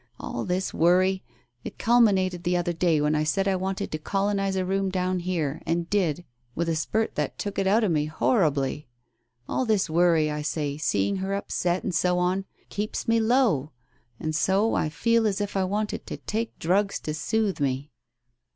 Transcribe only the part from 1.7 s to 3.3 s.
culminated the other day when I